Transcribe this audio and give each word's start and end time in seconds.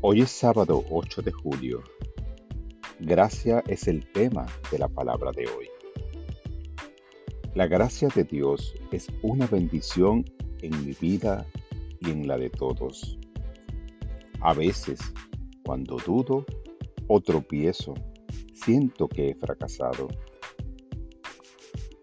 Hoy 0.00 0.20
es 0.20 0.30
sábado 0.30 0.84
8 0.90 1.22
de 1.22 1.32
julio. 1.32 1.82
Gracia 3.00 3.64
es 3.66 3.88
el 3.88 4.06
tema 4.12 4.46
de 4.70 4.78
la 4.78 4.86
palabra 4.86 5.32
de 5.32 5.48
hoy. 5.48 5.66
La 7.56 7.66
gracia 7.66 8.06
de 8.14 8.22
Dios 8.22 8.76
es 8.92 9.08
una 9.22 9.48
bendición 9.48 10.24
en 10.62 10.86
mi 10.86 10.92
vida 11.00 11.44
y 11.98 12.10
en 12.10 12.28
la 12.28 12.38
de 12.38 12.48
todos. 12.48 13.18
A 14.40 14.54
veces, 14.54 15.00
cuando 15.64 15.96
dudo 15.96 16.46
o 17.08 17.20
tropiezo, 17.20 17.94
siento 18.54 19.08
que 19.08 19.30
he 19.30 19.34
fracasado. 19.34 20.06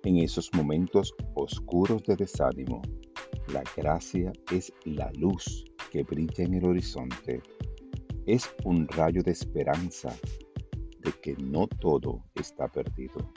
En 0.03 0.17
esos 0.17 0.53
momentos 0.53 1.15
oscuros 1.33 2.03
de 2.03 2.17
desánimo, 2.17 2.81
la 3.53 3.63
gracia 3.77 4.33
es 4.51 4.73
la 4.83 5.09
luz 5.13 5.63
que 5.91 6.03
brilla 6.03 6.43
en 6.43 6.55
el 6.55 6.65
horizonte. 6.65 7.41
Es 8.25 8.49
un 8.63 8.87
rayo 8.87 9.21
de 9.21 9.31
esperanza 9.31 10.15
de 11.03 11.11
que 11.21 11.35
no 11.35 11.67
todo 11.67 12.23
está 12.33 12.67
perdido. 12.67 13.31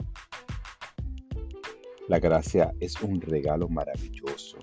La 2.07 2.19
gracia 2.19 2.73
es 2.79 2.99
un 3.01 3.21
regalo 3.21 3.69
maravilloso. 3.69 4.57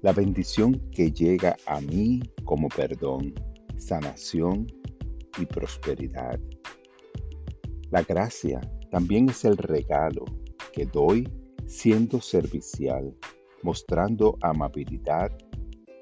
La 0.00 0.12
bendición 0.12 0.90
que 0.90 1.12
llega 1.12 1.56
a 1.66 1.80
mí 1.80 2.20
como 2.44 2.68
perdón, 2.68 3.32
sanación 3.76 4.66
y 5.38 5.46
prosperidad. 5.46 6.40
La 7.90 8.02
gracia 8.02 8.60
también 8.90 9.28
es 9.28 9.44
el 9.44 9.56
regalo 9.56 10.24
que 10.72 10.84
doy 10.84 11.28
siendo 11.66 12.20
servicial, 12.20 13.14
mostrando 13.62 14.36
amabilidad 14.40 15.30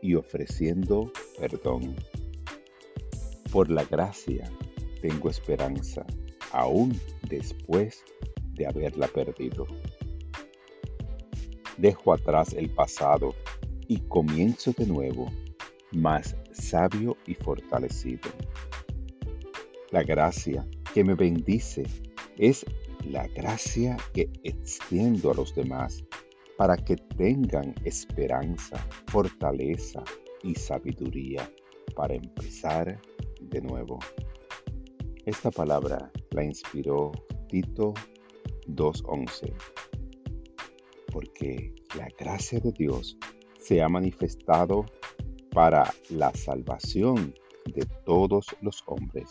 y 0.01 0.15
ofreciendo 0.15 1.13
perdón. 1.39 1.97
Por 3.51 3.71
la 3.71 3.85
gracia 3.85 4.51
tengo 5.01 5.31
esperanza, 5.31 6.05
aún 6.53 6.99
después 7.29 8.05
de 8.55 8.67
haberla 8.67 9.09
perdido. 9.09 9.67
Dejo 11.77 12.13
atrás 12.13 12.55
el 12.55 12.71
pasado 12.71 13.35
y 13.87 14.01
comienzo 14.01 14.73
de 14.73 14.87
nuevo, 14.87 15.31
más 15.93 16.37
sabio 16.53 17.17
y 17.27 17.35
fortalecido. 17.35 18.31
La 19.91 20.03
gracia 20.03 20.67
que 20.93 21.05
me 21.05 21.15
bendice 21.15 21.85
es 22.39 22.65
la 23.09 23.29
gracia 23.29 23.97
que 24.13 24.29
extiendo 24.43 25.31
a 25.31 25.35
los 25.35 25.55
demás 25.55 26.05
para 26.57 26.77
que 26.77 26.97
tengan 26.97 27.75
esperanza, 27.85 28.77
fortaleza 29.07 30.03
y 30.43 30.55
sabiduría 30.55 31.51
para 31.95 32.15
empezar 32.15 33.01
de 33.57 33.63
nuevo. 33.63 33.99
Esta 35.25 35.51
palabra 35.51 36.13
la 36.31 36.45
inspiró 36.45 37.11
Tito 37.49 37.95
2.11, 38.69 39.51
porque 41.11 41.75
la 41.97 42.07
gracia 42.19 42.61
de 42.61 42.73
Dios 42.73 43.17
se 43.59 43.81
ha 43.81 43.89
manifestado 43.89 44.85
para 45.53 45.91
la 46.11 46.35
salvación 46.35 47.35
de 47.75 47.87
todos 48.05 48.45
los 48.61 48.83
hombres 48.87 49.27